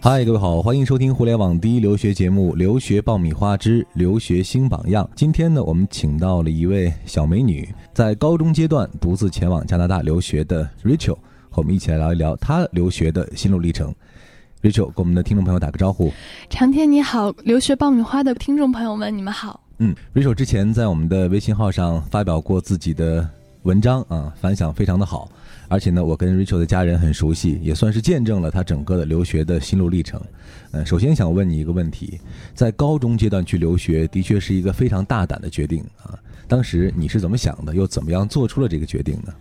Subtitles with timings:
[0.00, 5.04] 嗨，各位好，欢迎收听互联网第一留学节目《留学爆米花之留学新榜样》。
[5.16, 11.16] 今天呢，我们请到了一位小美女，在高中阶段独自前往加拿大留学的 Rachel，
[11.50, 13.92] 和我们一起来聊一聊她留学的心路历程。
[14.62, 16.12] Rachel，跟我们的听众朋友打个招呼。
[16.50, 19.60] 长天你好，留学爆米花的听众朋友们，你们好。
[19.78, 23.28] 嗯，Rachel 之前在我们的微信号上发表过自己的
[23.62, 25.28] 文章啊，反响非常的好。
[25.68, 30.20] 而且呢，我跟 Rachel 的家人很熟悉，也算是见证了他整个的留学的心路历程。
[30.70, 32.20] 嗯，首先想问你一个问题，
[32.54, 36.14] 在高中阶段去留学，的确是一个非常大胆的决定啊。
[36.46, 39.34] 当时你是怎么想的，又怎么样做出了这个决定呢？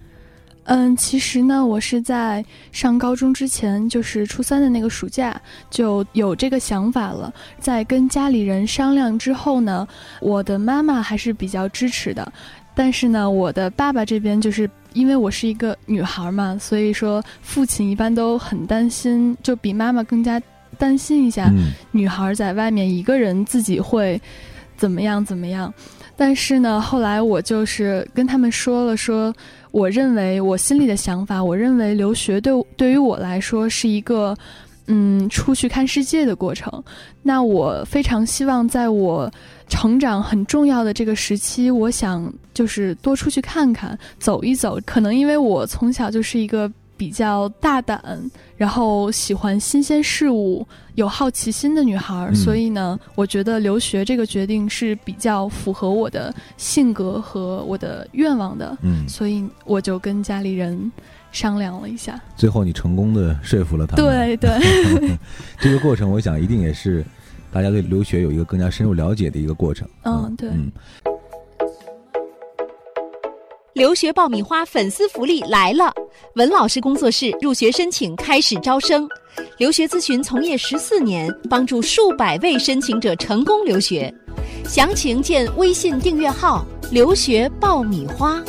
[0.64, 7.32] 嗯，其实呢，我是在上高中之前，就是初三的那个暑假就有这个想法了。
[7.60, 9.88] 在跟家里人商量之后呢，
[10.20, 12.34] 我的妈妈还是比较支持的，
[12.74, 14.68] 但是呢，我的爸爸这边就是。
[14.96, 20.42] 因为我是一个女孩嘛，所以说父亲一般都很担心，就比妈妈更加
[20.80, 21.54] 担心一下
[21.92, 24.20] 女孩在外面一个人自己会
[24.76, 25.72] 怎么样怎么样。
[26.16, 29.32] 但是呢，后来我就是跟他们说了，说
[29.70, 34.36] 我认为我心里的想法，我认为留学对对于我来说是一个
[34.88, 36.84] 嗯出去看世界的过程。
[37.22, 39.32] 那我非常希望在我。
[39.68, 44.80] 成长很重要的这个时期，我想就是多出去看看，走一走。
[44.84, 48.02] 可能因为我从小就是一个比较大胆，
[48.58, 58.76] 然后喜欢新鲜事物、有好奇心的女孩，所以呢，我觉得留学这个决定是比较符合我的性格和我的愿望的。
[58.82, 60.92] 嗯，所以我就跟家里人
[61.32, 64.06] 商量了一下，最后你成功的说服了他们。
[64.06, 65.18] 对对，
[65.60, 67.06] 这个过程我想一定也是。
[67.52, 69.88] 大家对留学有一个更加深入了解的一个过程。
[70.04, 70.50] 嗯，对。
[70.50, 70.70] 嗯，
[73.76, 75.94] 留学爆米花粉丝福利来了！
[76.36, 79.06] 文老师工作室入学申请开始招生，
[79.58, 84.14] 留学咨询从业十四年，帮助数百位申请者成功留学。
[84.64, 88.42] 详情见微信订阅号“留学爆米花”。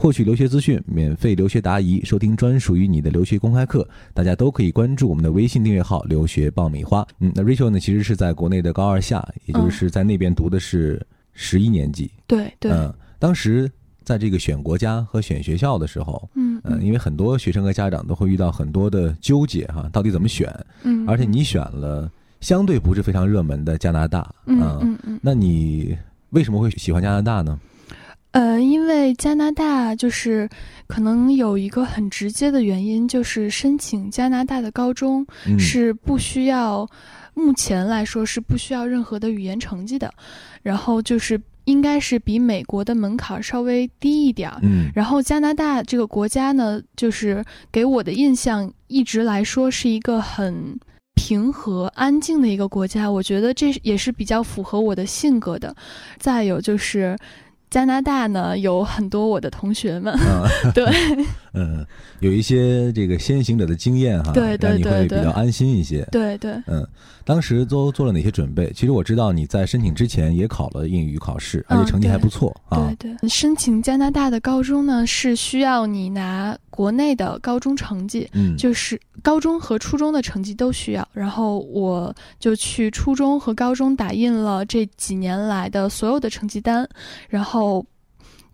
[0.00, 3.84] 获取留学资讯，免费留学答疑，收听专属于你的留学公开课，
[4.14, 7.04] 大家都可以关注我们的微信订阅号“留学爆米花”。
[7.18, 11.04] 嗯，那 Rachel 呢，其实是在国内的高二下，也就是在那边读的是
[11.40, 12.10] 十一年级。
[12.26, 12.72] 对对。
[12.72, 13.70] 嗯，当时
[14.02, 20.52] 在这个选国家和选学校的时候，嗯嗯，因为很多学生和家长都会遇到很多的纠结哈，到底怎么选？
[20.82, 22.10] 嗯，而且你选了
[22.40, 25.96] 相对不是非常热门的加拿大，嗯嗯嗯，那你
[26.30, 27.58] 为什么会喜欢加拿大呢？
[28.32, 30.48] 呃，因为加拿大就是
[30.86, 35.26] 可能有一个很直接的原因，就是申请加拿大的高中
[35.58, 36.86] 是不需要，
[37.38, 40.12] 目前来说是不需要任何的语言成绩的，
[40.62, 44.58] 然后就是应该是比美国的门槛稍微低一点儿。
[44.62, 50.78] 嗯，然后加拿大这个国家呢，就是给我的印象一直来说是一个很
[51.14, 55.74] 平和、安静的一个国家，我觉得这也是比较符合我的性格的。
[56.18, 57.16] 再有就是。
[57.70, 60.18] 加拿大呢，有很多我的同学们，
[60.74, 60.90] 对，
[61.58, 61.84] 嗯，
[62.20, 66.86] 有一些这个先行者的经验哈，对对对，你会比较安心一些，对对，嗯，
[67.24, 68.72] 当时都做了哪些准备？
[68.74, 72.94] 其实我知道你在申请之前也考了英语考试，而且成绩还不错啊。
[72.98, 81.06] 对对，申请加拿大的高中呢，是需要你拿国内的高中成绩，嗯，就是高中和初中的成绩都需要。
[81.12, 86.88] 然后我就去初中和高中打印了这几年来的所有的成绩单，
[87.28, 87.84] 然后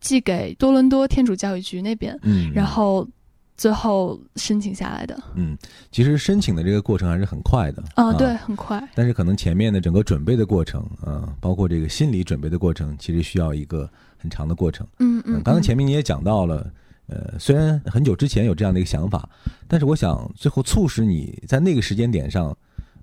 [0.04, 3.08] 寄给多伦多天主教育局那边，嗯，然后。
[3.56, 5.56] 最后申请下来的，嗯，
[5.92, 8.82] 其实申请的这个过程还是很快的啊，对，很快。
[8.96, 13.88] 但是可能前面的整个准备的过程，啊，包括这个心理准备的过程，其实需要一个
[14.18, 14.84] 很长的过程。
[14.98, 15.40] 嗯嗯。
[15.44, 16.68] 刚刚前面你也讲到了，
[17.06, 19.28] 呃，虽然很久之前有这样的一个想法，
[19.68, 22.54] 但是我想最后促使你在那个时间点上，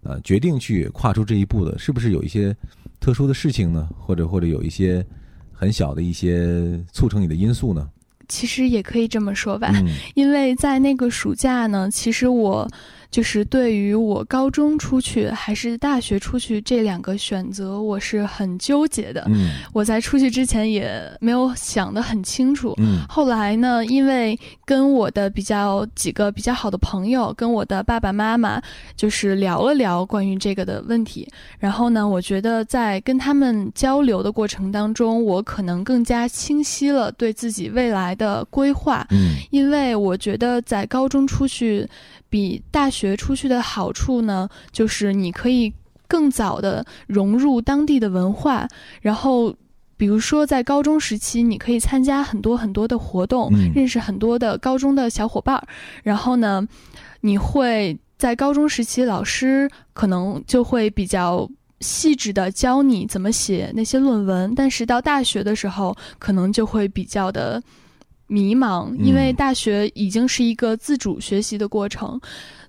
[0.04, 2.54] 呃，决定去跨出这一步的，是不是有一些
[3.00, 3.88] 特殊的事情呢？
[3.98, 5.02] 或者或者有一些
[5.62, 7.88] 很小的一些促成你的因素呢？
[8.28, 9.72] 其实也可以这么说吧，
[10.16, 12.68] 因为在那个暑假呢，其实我。
[13.12, 19.26] 就是对于我高中出去还是大学出去这两个选择，我是很纠结的。
[19.28, 22.74] 嗯，我在出去之前也没有想得很清楚。
[22.78, 28.62] 嗯，后来呢，因为跟我的比较几个比较好的朋友，跟我的爸爸妈妈，
[28.96, 31.28] 就是聊了聊关于这个的问题。
[31.60, 39.06] 然后呢，我觉得在跟他们交流的过程当中，我可能更加清晰了对自己未来的规划。
[39.12, 41.86] 嗯，因为我觉得在高中出去。
[42.32, 45.74] 比大学出去的好处呢，就是你可以
[46.08, 48.68] 更早的融入当地的文化，
[49.02, 49.56] 然后，
[49.98, 55.68] 比如说在高中时期，你可以参加很多很多的活动，认识很多的高中的小伙伴儿，
[56.04, 56.68] 然后呢。
[57.24, 61.48] 你会在高中时期，老师可能就会比较
[61.82, 67.62] 细致的教你怎么写那些论文，但是到大学的时候，可能就会比较的
[68.32, 72.18] 迷茫，因为大学已经是一个自主学习的过程，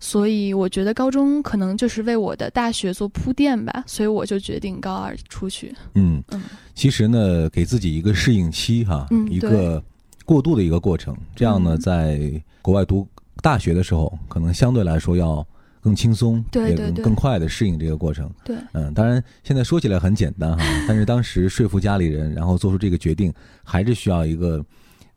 [0.01, 5.73] 所以我觉得高中可能就是为我的大学做铺垫吧，所以我就决定高二出去。
[5.95, 6.43] 嗯嗯，
[6.75, 9.81] 其实呢，给自己一个适应期哈，一个
[10.25, 12.19] 过渡的一个过程，这样呢，在
[12.61, 13.07] 国外读
[13.41, 15.47] 大学的时候，可能相对来说要
[15.81, 18.29] 更轻松，也更更快的适应这个过程。
[18.45, 23.33] 对，嗯，当然现在说起来很简单哈，但是当时说服家里人，然后做出这个决定，
[23.63, 24.61] 还是需要一个。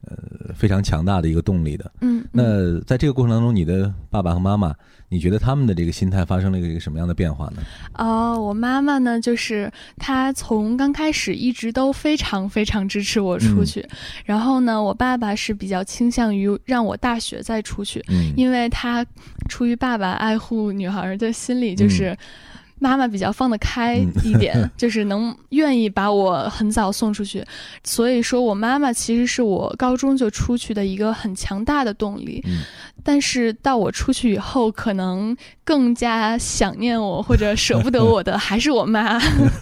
[0.08, 1.92] 呃，非常强大的一个动力的。
[2.02, 4.74] 嗯，那在这个过程当中，你的爸爸和妈妈，
[5.10, 7.64] 你觉得他们的这个心态发生了一个什么样的变化呢？
[7.94, 13.84] 哦，我妈妈呢，就是她从刚开始一直都非常非常支持我出去，
[14.26, 19.06] 然后呢，我爸爸是比较倾向于让我大学再出去，嗯，因为他
[19.50, 22.16] 出于爸爸爱护女孩的心理，就是。
[22.80, 27.44] 妈妈比较放得开一点， 就是能愿意把我很早送出去，
[27.84, 32.44] 所以说我妈妈其实是我高中就出去的一个很强大的动力。
[33.04, 39.20] 但是到我出去以后，可能更加想念我或者舍不得我的还是我妈。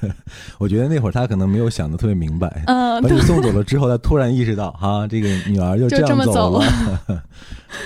[0.57, 6.66] 我觉得那会儿她可能没有想的特别明白，嗯，把你送走了之后，她突然意识到，哈，这个女儿就这样走了。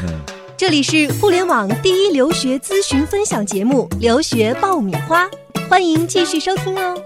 [0.04, 0.37] 嗯。
[0.58, 5.24] 这里是互联网第一留学咨询分享节目《留学爆米花》，
[5.70, 7.00] 欢迎继续收听哦。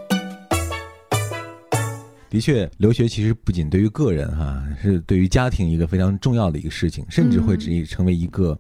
[2.30, 8.57] 的确，留学其实不仅对于个人哈，是对于家庭一个非常重要的一个事情，甚至会直成为一个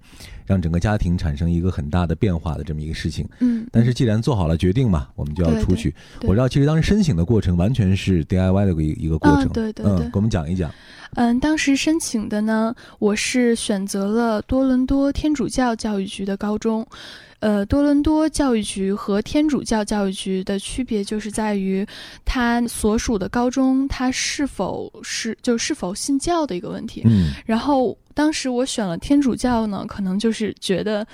[0.51, 3.25] 让整个家庭产生一个很大的变化的这么一个事情。
[3.39, 5.95] 嗯，但是既然做好了决定嘛，我们就要出去。
[6.23, 9.47] 我知道，其实当时申请的过程完全是 DIY 的一一个过程。
[9.53, 10.69] 对对对，给我们讲一讲。
[11.15, 16.85] 嗯，当时申请的呢，我是选择了多伦多天主教教育局的高中。
[17.39, 21.83] 呃，多伦多教育局和天主教教育局的区别就是在于，
[22.23, 27.01] 它所属的高中它是否是就是否信教的一个问题。
[27.05, 27.31] 嗯。
[27.45, 31.05] 然后当时我选了天主教呢，可能就是觉得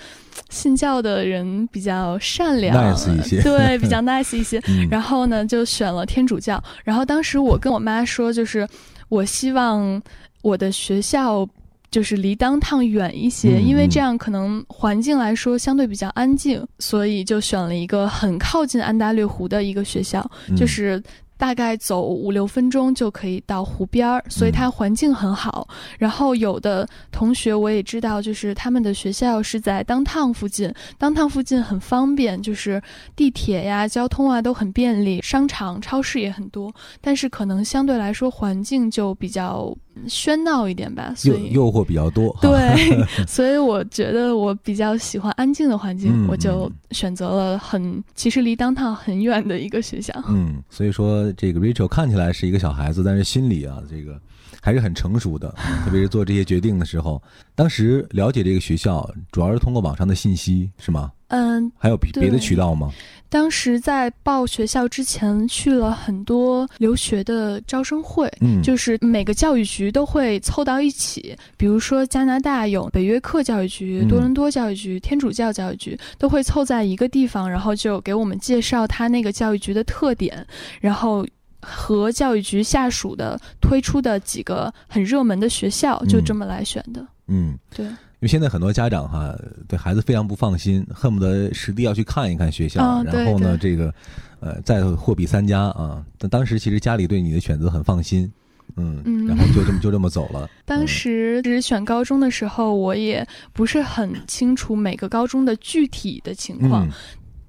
[0.49, 4.61] 信教的人比较善良，nice 一些，对，比较 nice 一些。
[4.89, 6.63] 然后呢，就选了天主教。
[6.83, 8.67] 然后当时我跟我妈说，就是
[9.09, 10.01] 我希望
[10.41, 11.47] 我的学校。
[11.89, 21.01] 就是离当趟远一些，因为这样可能环境来说相对比较安静，所以就选了一个很靠近安大略湖的一个学校，就是。
[21.37, 25.67] 大概走五六分钟就可以到湖边儿，所以它环境很好。
[25.97, 32.81] 然后有的同学我也知道，就是他们的学校是在当趟附近，当趟附近很方便，就是
[33.15, 36.73] 地铁呀、交通啊都很便利，商场、超市也很多。
[36.99, 39.75] 但是可能相对来说环境就比较
[40.07, 42.35] 喧闹一点吧，所以诱惑比较多。
[42.41, 42.55] 对，
[43.27, 50.13] 所以我觉得我比较喜欢安静的环境，我就选择了很其实离当趟很远的一个学校。
[50.27, 51.07] 嗯，所以说。
[51.37, 54.19] 这个 Rachel 看起来是一个小孩子，但是心里啊，这个
[54.61, 55.53] 还是很成熟的。
[55.85, 57.21] 特别是做这些决定的时候，
[57.53, 61.11] 当时了解这个学校，主要是通过网上的信息，是吗？
[61.27, 62.91] 嗯，还有别别的渠道吗？
[63.29, 80.45] 当时在报学校之前，去了很多留学的招生会，嗯，就是每个教育局都会凑到一起，比如说加拿大有北约克教育局、多伦多教育局、天主教教育局，都会凑在一个地方，然后就给我们介绍他那个教育局的特点，
[80.79, 81.25] 然后
[81.61, 87.05] 和教育局下属的推出的几个很热门的学校，就这么来选的。
[87.27, 87.85] 嗯，对。
[88.19, 89.35] 因为现在很多家长哈
[89.67, 93.93] 对孩子非常不放心，恨不得实地要去看一看学校，然后呢，这个
[94.39, 96.03] 呃再货比三家啊。
[96.17, 98.31] 但当时其实家里对你的选择很放心，
[98.75, 100.49] 嗯，然后就这么就这么走了。
[100.65, 106.89] 当时只选高中的时候，我也不是很清楚每个高中的具体的情况，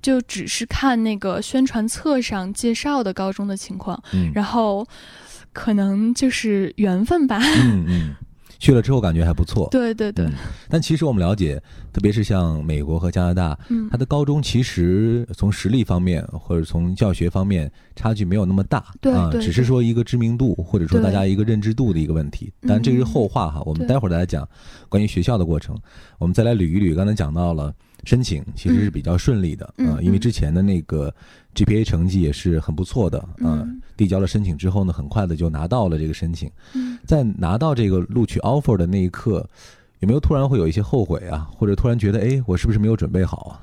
[0.03, 3.99] 就只是看那个宣传册上介绍的高中的情况，
[4.35, 4.87] 然后
[5.55, 7.41] 可能就是缘分吧。
[7.63, 8.15] 嗯嗯。
[8.59, 10.29] 去了之后感觉还不错，对对对。
[10.69, 11.63] 但其实我们了解，
[11.93, 13.59] 特别是像美国和加拿大，
[13.91, 18.79] 它的高中其实从实力方面或者从教学方面差距没有那么大，
[19.15, 22.53] 啊，只是说一个知名度或者说大家一个认知度的一个问题。
[22.63, 24.49] 但这是后话哈，我们待会儿再来讲
[24.89, 25.77] 关于学校的过程。
[26.19, 27.73] 我们再来捋一捋，刚才讲到了。
[28.05, 31.13] 申请其实是比较顺利的啊，因为之前的那个
[31.55, 33.67] GPA 成绩也是很不错的啊。
[33.97, 36.51] 递交了申请之后呢，很快的就拿到了这个申请。
[37.05, 39.49] 在拿到这个录取 offer 的那一刻，
[39.99, 41.51] 有没有突然会有一些后悔啊？
[41.53, 43.61] 或者突然觉得，哎，我是不是没有准备好啊？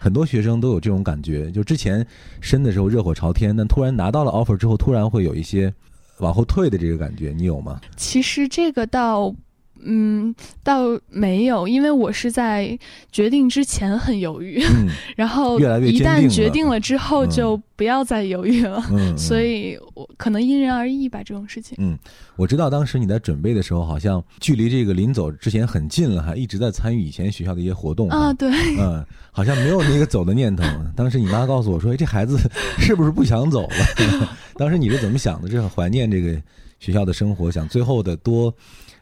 [0.00, 2.06] 很多学生都有这种感觉，就之前
[2.40, 5.72] 申的时候热火朝天，但突然拿到了 offer 之后，突然会有一些
[6.18, 7.80] 往后退的这个感觉，你有吗？
[7.96, 9.34] 其实这个倒。
[9.82, 12.78] 嗯，倒没有，因为我是在
[13.12, 18.82] 决定之前很犹豫，嗯 然后越来越一旦决定了之后嗯就不要再犹豫了。
[19.16, 21.76] 所以我可能因人而异吧，这种事情。
[21.80, 21.96] 嗯，
[22.36, 30.64] 我知道当时你在准备的时候，好像距离这个临走之前很近了，还一直在参与以前学校的一些活动啊，，对，嗯，好像没有那个走的念头。
[30.96, 32.36] 当时你妈告诉我说：“哎，这孩子
[32.78, 35.48] 是不是不想走了？” 当时你是怎么想的？
[35.48, 36.36] 是很怀念这个
[36.80, 38.52] 学校的生活，想最后的多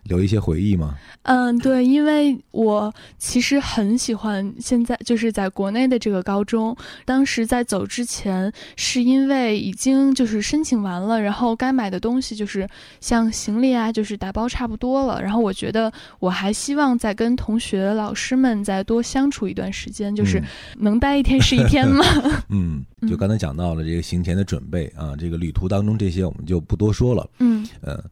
[0.08, 0.96] 留一些回忆吗？
[1.22, 6.76] 嗯，对，因为我其实很喜欢现在就是在国内的这个高中。
[7.04, 12.68] 当时在走之前，是因为已经就是申请完了，然后该买的东西就是
[13.00, 15.20] 像行李啊，就是打包差不多了。
[15.20, 20.42] 然后我觉得我还希望再跟同学、老师们再多相处一段时间，就是
[20.78, 22.04] 能待一天是一天嘛。
[22.50, 27.28] 嗯， 嗯，就刚才讲到了这个行前的准备啊，这个旅途当中这些我们就不多说了。
[27.40, 28.02] 嗯呃，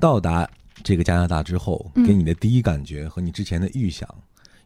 [0.00, 0.48] 到达
[0.84, 4.08] 这个加拿大之后，嗯给你的第一感觉和你之前的预想，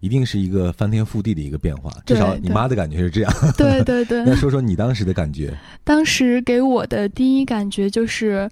[0.00, 1.90] 一定是一个翻天覆地的一个变化。
[2.04, 3.32] 至少你妈的感觉是这样。
[3.56, 4.22] 对对对。
[4.26, 5.56] 那说说你当时的感觉。
[5.84, 8.50] 当时给我的第一感觉就是，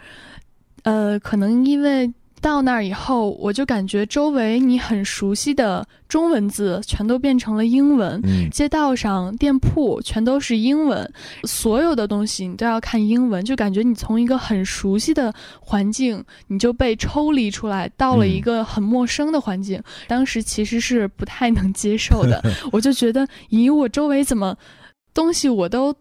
[0.84, 8.20] 呃，可能因为到那儿以后，我就感觉周围你很熟悉的中文字全都变成了英文。
[8.24, 11.10] 嗯街道上、店铺全都是英文，
[11.44, 19.82] 所有的东西你都要看英文，就感觉你从一个很熟悉的环境，你就被抽离出来，到了一嗯个很陌生的环境。
[20.06, 24.56] 当时其实是不太能接受的， 我就觉得，咦，我周围怎么
[25.12, 25.94] 东西我都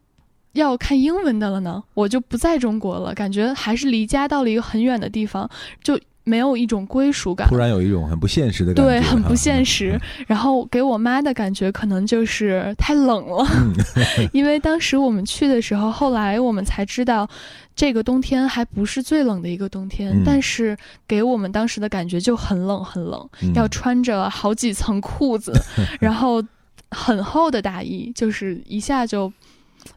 [0.53, 1.83] 要看英文的了呢？
[1.93, 5.49] 我就不在中国了，感觉还是离家到了一个很远的地方，
[5.83, 7.47] 就没有一种归属感。
[7.47, 7.55] 突。
[7.55, 9.97] 然有一种很不现实的感觉，对，很不现实。
[10.27, 13.73] 然后给我妈的感觉可能就是太冷了，嗯。
[14.33, 17.29] 因为当时我们去的时候，后来我们才知道，
[17.75, 20.23] 这个冬天还不是最冷的一个冬天，嗯。
[20.25, 20.75] 但是
[21.07, 23.53] 给我们当时的感觉就很冷很冷，嗯。
[23.53, 25.53] 要穿着好几层裤子，
[26.01, 26.43] 然后
[26.91, 29.31] 很厚的大衣，就是一下就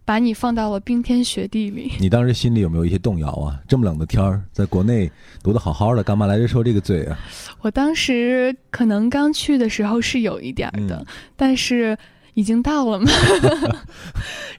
[0.04, 1.92] 把你放到了冰天雪地里。
[1.98, 3.58] 你当时心里有没有一些动摇啊？
[3.68, 5.10] 这么冷的天儿，在国内
[5.42, 7.18] 读的好好的，干嘛来这受这个罪啊？
[7.60, 11.96] 我当时可能刚去的时候是有一点儿的，嗯但是
[12.34, 13.10] 已经到了嘛。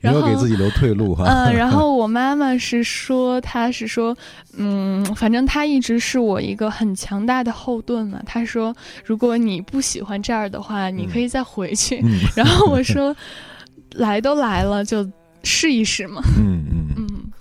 [0.01, 1.25] 没 然后有给自己留退路哈。
[1.25, 4.15] 嗯，然后我妈妈是说，她是说，
[4.57, 8.21] 嗯，反正她一直是我一个很强大的后盾嘛。
[8.25, 11.99] 她说，如果你不喜欢这儿的话，你可以再回去。
[12.03, 13.15] 嗯 然后我说，
[13.95, 15.03] 来都来了，就
[15.43, 16.21] 试一试嘛。
[16.37, 16.93] 嗯嗯。
[16.97, 17.31] 嗯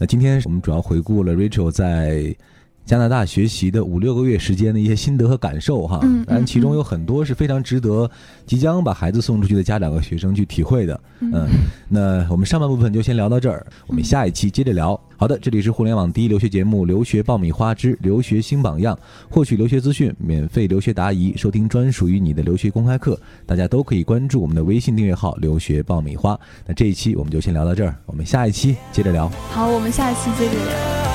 [0.00, 2.34] 那今天我们主要回顾了 Rachel 在
[2.88, 8.10] 加拿大学习的五六个月时间的一些心得和感受哈，嗯当然其中嗯有很多是非常值得
[8.46, 10.98] 即将把孩子送出去的家长和学生去体会的。
[11.20, 11.46] 嗯，
[11.86, 14.98] 那我们上半部分就先聊到这儿，我们下一期接着聊。
[15.18, 18.96] 好的，这里是互联网第一留学节目《留学爆米花之留学新榜样》，
[19.28, 26.38] 获取留学资讯、免费留学答疑、收听专属于你的留学公开课，大家都可以关注我们的微信订阅号“留学爆米花”。
[26.64, 29.28] 那这一期我们就先聊到这儿，我们下一期接着聊。
[29.50, 31.07] 好，我们下一期接着聊。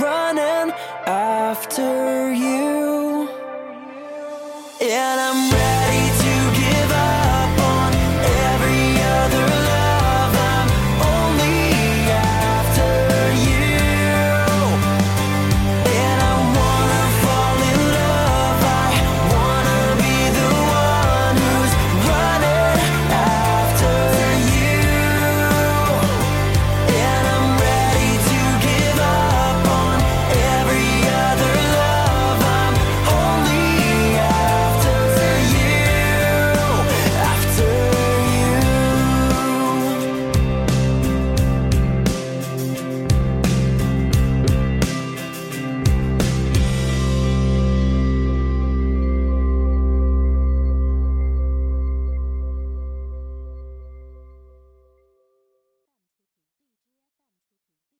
[0.00, 0.72] Running
[1.06, 3.28] after you.
[4.80, 5.43] And I'm.